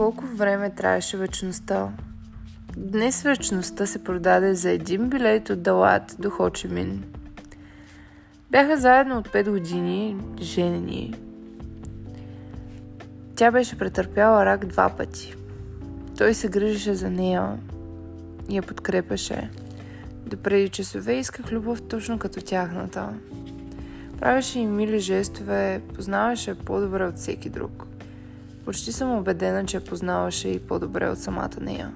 [0.00, 1.88] колко време трябваше вечността.
[2.76, 7.04] Днес вечността се продаде за един билет от Далат до Хочемин.
[8.50, 11.14] Бяха заедно от 5 години, женени.
[13.34, 15.34] Тя беше претърпяла рак два пъти.
[16.18, 17.58] Той се грижеше за нея
[18.48, 19.50] и я подкрепеше.
[20.26, 23.08] Допреди часове исках любов точно като тяхната.
[24.20, 27.89] Правеше и мили жестове, познаваше по-добре от всеки друг.
[28.64, 31.92] Почти съм убедена, че познаваше и по-добре от самата нея.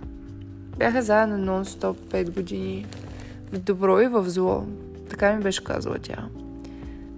[0.78, 2.86] Бяха заедно нон-стоп 5 години.
[3.52, 4.66] В добро и в зло.
[5.10, 6.28] Така ми беше казала тя.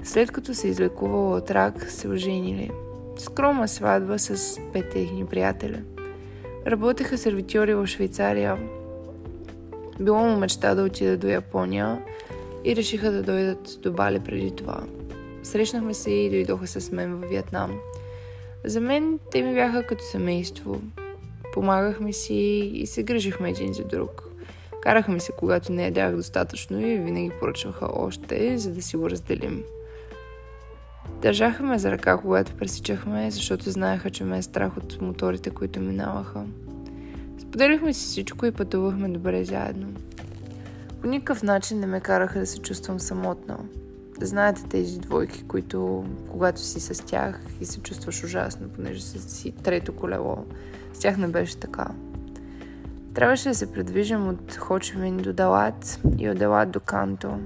[0.04, 2.70] След като се излекувала от рак, се оженили.
[3.18, 5.82] Скромна сватба с пет техни приятели.
[6.66, 8.59] Работеха сервитьори в Швейцария.
[10.01, 12.02] Било му мечта да отида до Япония
[12.65, 14.80] и решиха да дойдат до Бали преди това.
[15.42, 17.78] Срещнахме се и дойдоха с мен в Виетнам.
[18.66, 20.80] За мен те ми бяха като семейство.
[21.54, 22.35] Помагахме си
[22.74, 24.23] и се грижихме един за друг.
[24.80, 29.63] Карахме се, когато не ядях достатъчно и винаги поръчваха още, за да си го разделим.
[31.23, 35.80] Държаха ме за ръка, когато пресичахме, защото знаеха, че ме е страх от моторите, които
[35.80, 36.45] минаваха.
[37.38, 39.88] Споделихме си всичко и пътувахме добре заедно.
[41.01, 43.59] По никакъв начин не ме караха да се чувствам самотна.
[44.20, 49.92] Знаете тези двойки, които когато си с тях и се чувстваш ужасно, понеже си трето
[49.92, 50.45] колело,
[50.92, 51.86] с тях не беше така.
[53.14, 57.38] Трябваше да се предвижим от Хочемин до Далат и от Далат до Канто.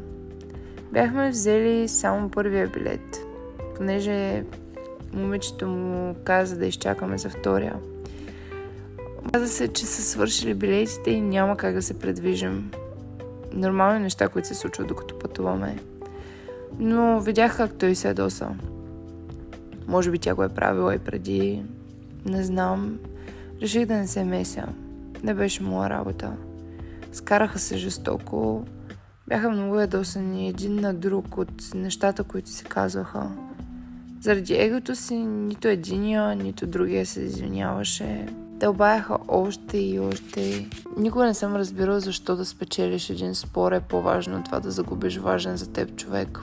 [0.93, 3.19] Бяхме взели само първия билет,
[3.77, 4.45] понеже
[5.13, 7.77] момичето му каза да изчакаме за втория.
[9.33, 12.71] Каза се, че са свършили билетите и няма как да се предвижим.
[13.53, 15.79] Нормални неща, които се случват докато пътуваме.
[16.79, 18.49] Но видях как той се ядоса.
[19.89, 21.63] Може би тя го е правила и преди.
[22.27, 22.99] Не знам.
[23.63, 24.67] Реших да не се меся.
[25.23, 26.33] Не беше моя работа.
[27.13, 28.65] Скараха се жестоко.
[29.29, 33.31] Бяха много ядосани един на друг от нещата, които се казваха.
[34.21, 38.27] Заради егото си нито единия, нито другия се извиняваше.
[38.61, 40.69] Дълбаяха още и още.
[40.97, 45.17] Никога не съм разбирал защо да спечелиш един спор е по-важно от това да загубиш
[45.17, 46.39] важен за теб човек.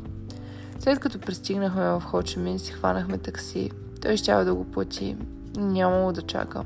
[0.79, 3.71] След като пристигнахме в Хочемин, си хванахме такси.
[4.01, 5.17] Той ще да го плати.
[5.57, 6.63] Нямало да чака.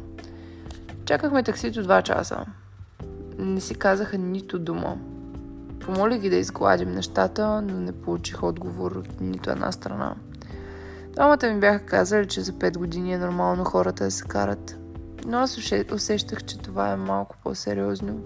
[1.05, 2.45] Чакахме таксито 2 часа.
[3.37, 4.97] Не си казаха нито дума.
[5.79, 10.15] Помоли ги да изгладим нещата, но не получих отговор от нито една страна.
[11.13, 14.77] Двамата ми бяха казали, че за 5 години е нормално хората да се карат.
[15.25, 15.57] Но аз
[15.93, 18.21] усещах, че това е малко по-сериозно.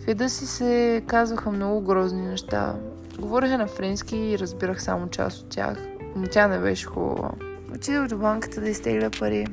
[0.00, 2.74] В еда си се казваха много грозни неща.
[3.18, 5.78] Говореха на френски и разбирах само част от тях,
[6.16, 7.30] но тя не беше хубава.
[7.74, 9.46] Отидох до банката да изтегля пари.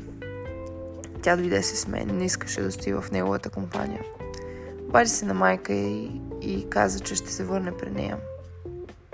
[1.22, 4.04] Тя дойде с мен, не искаше да стои в неговата компания.
[4.88, 8.18] Обади се на майка и, и каза, че ще се върне при нея.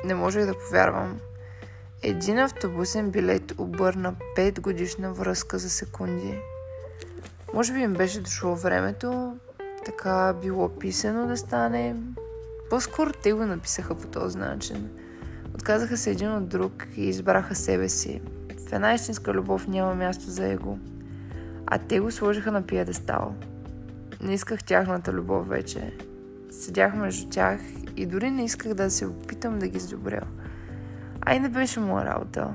[0.05, 1.19] Не можех да повярвам.
[2.03, 6.39] Един автобусен билет обърна 5 годишна връзка за секунди.
[7.53, 9.37] Може би им беше дошло времето,
[9.85, 11.95] така било писано да стане.
[12.69, 14.89] По-скоро те го написаха по този начин.
[15.55, 18.21] Отказаха се един от друг и избраха себе си.
[18.67, 20.77] В една истинска любов няма място за его.
[21.65, 23.35] А те го сложиха на пиедестал.
[24.21, 25.93] Не исках тяхната любов вече.
[26.51, 27.59] Седях между тях
[27.97, 30.21] и дори не исках да се опитам да ги сдобря.
[31.21, 32.53] А и не беше моя работа.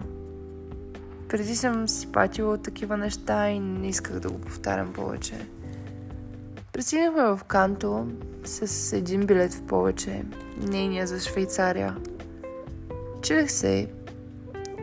[1.29, 5.35] Преди съм си патила от такива неща и не исках да го повтарям повече.
[6.73, 8.07] Пристигнахме в Канто
[8.45, 10.25] с един билет в повече,
[10.59, 11.97] нейния за Швейцария.
[13.23, 13.89] Чудех се,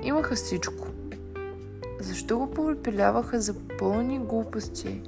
[0.04, 0.88] имаха всичко.
[2.00, 5.02] Защо го попиляваха за пълни глупости?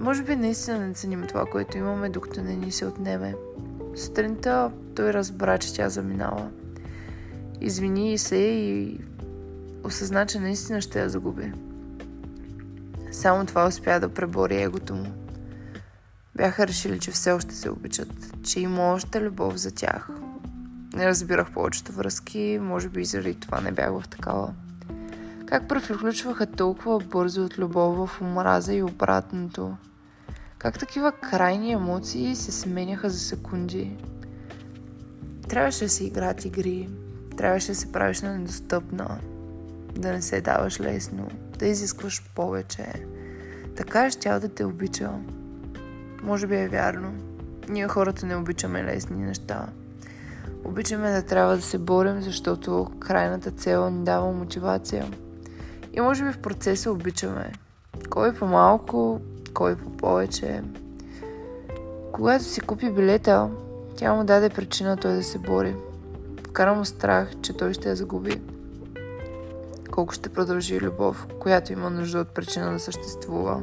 [0.00, 3.34] Може би наистина не ценим това, което имаме, докато не ни се отнеме.
[3.96, 6.50] Сутринта той разбра, че тя заминала.
[7.60, 8.98] Извини се и
[9.84, 11.52] осъзна, че наистина ще я загуби.
[13.10, 15.06] Само това успя да пребори егото му.
[16.36, 20.08] Бяха решили, че все още се обичат, че има още любов за тях.
[20.94, 24.54] Не разбирах повечето връзки, може би и заради това не бях в такава.
[25.46, 29.76] Как превключваха толкова бързо от любов в омраза и обратното?
[30.58, 33.96] Как такива крайни емоции се сменяха за секунди?
[35.48, 36.88] Трябваше да се играят игри,
[37.36, 39.18] трябваше да се правиш на недостъпна,
[39.94, 41.28] да не се даваш лесно,
[41.58, 42.92] да изискваш повече.
[43.76, 45.10] Така ще да те обича.
[46.22, 47.12] Може би е вярно.
[47.68, 49.66] Ние хората не обичаме лесни неща.
[50.64, 55.06] Обичаме да трябва да се борим, защото крайната цел ни дава мотивация.
[55.92, 57.52] И може би в процеса обичаме.
[58.10, 59.20] Кой по-малко,
[59.54, 60.62] кой по-повече.
[62.12, 63.50] Когато си купи билета,
[63.96, 65.74] тя му даде причина той да се бори.
[66.48, 68.42] Вкара му страх, че той ще я загуби.
[69.90, 73.62] Колко ще продължи любов, която има нужда от причина да съществува.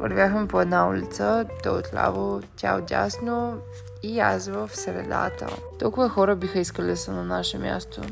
[0.00, 3.58] Вървяхме по една улица, той отляво, тя отдясно
[4.02, 5.46] и аз в средата.
[5.78, 8.02] Толкова хора биха искали да са на наше място.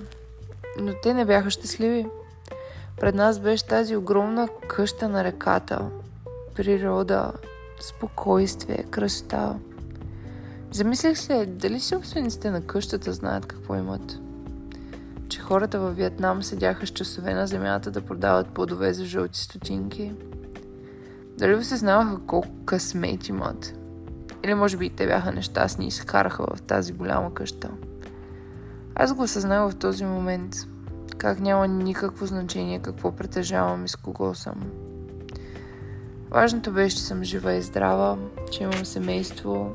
[0.80, 2.06] Но те не бяха щастливи.
[3.00, 5.90] Пред нас беше тази огромна къща на реката.
[6.54, 7.32] Природа,
[7.80, 9.54] спокойствие, красота.
[10.70, 14.18] Замислях се, дали собствениците на къщата знаят какво имат.
[15.28, 20.12] Че хората във Виетнам седяха с часове на земята да продават плодове за жълти стотинки.
[21.38, 23.74] Дали се знаваха колко късмет имат.
[24.44, 27.70] Или може би те бяха нещастни и се караха в тази голяма къща.
[28.94, 30.56] Аз го осъзнах в този момент.
[31.18, 34.54] Как няма никакво значение какво притежавам и с кого съм.
[36.30, 38.18] Важното беше, че съм жива и здрава,
[38.52, 39.74] че имам семейство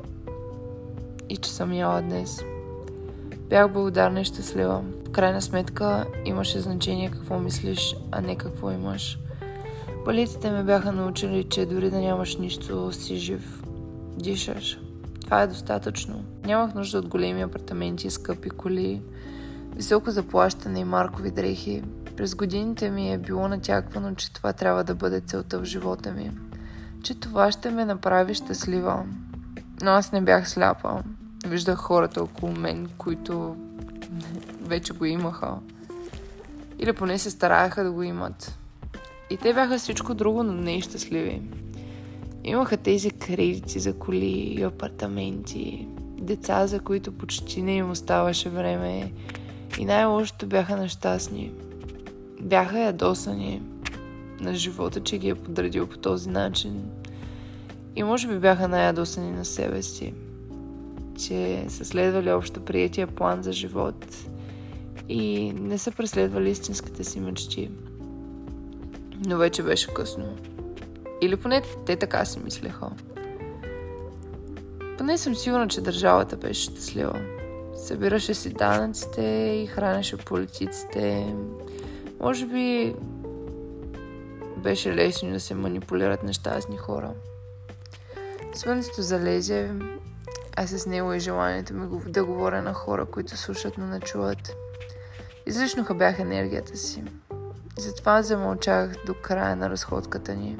[1.28, 2.44] и че съм яла днес.
[3.48, 4.82] Бях благодарна и щастлива.
[5.08, 9.18] В крайна сметка имаше значение какво мислиш, а не какво имаш.
[10.04, 13.62] Балиците ме бяха научили, че дори да нямаш нищо, си жив.
[14.16, 14.78] Дишаш.
[15.20, 16.24] Това е достатъчно.
[16.44, 19.02] Нямах нужда от големи апартаменти, скъпи коли,
[19.76, 21.82] високо заплащане и маркови дрехи.
[22.16, 26.30] През годините ми е било натяквано, че това трябва да бъде целта в живота ми.
[27.02, 29.04] Че това ще ме направи щастлива.
[29.82, 31.02] Но аз не бях сляпа.
[31.46, 33.56] Виждах хората около мен, които
[34.60, 35.54] вече го имаха.
[36.78, 38.58] Или поне се стараеха да го имат.
[39.30, 41.42] И те бяха всичко друго, но не и щастливи.
[42.44, 45.88] Имаха тези кредити за коли и апартаменти,
[46.20, 49.12] деца, за които почти не им оставаше време
[49.78, 51.52] и най-лошото бяха нещастни.
[52.40, 53.62] Бяха ядосани
[54.40, 56.82] на живота, че ги е подредил по този начин.
[57.96, 60.14] И може би бяха най-ядосани на себе си,
[61.18, 64.16] че са следвали общо приятия план за живот
[65.08, 67.70] и не са преследвали истинските си мечти.
[69.26, 70.36] Но вече беше късно.
[71.20, 72.90] Или поне те така си мислеха.
[74.98, 77.20] Поне съм сигурна, че държавата беше щастлива.
[77.76, 79.22] Събираше си данъците
[79.62, 81.34] и хранеше политиците.
[82.20, 82.94] Може би
[84.56, 87.10] беше лесно да се манипулират нещастни хора.
[88.54, 89.70] Слънцето залезе,
[90.56, 94.56] а с него и желанието ми да говоря на хора, които слушат, но не чуват.
[95.46, 97.04] Излишноха бях енергията си.
[97.78, 100.58] Затова замълчах до края на разходката ни.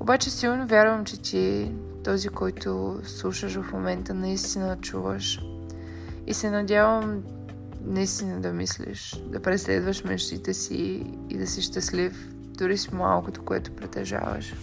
[0.00, 1.72] Обаче силно вярвам, че ти,
[2.04, 5.40] този, който слушаш в момента, наистина чуваш.
[6.26, 7.22] И се надявам
[7.84, 13.72] наистина да мислиш, да преследваш мечтите си и да си щастлив, дори с малкото, което
[13.72, 14.54] притежаваш.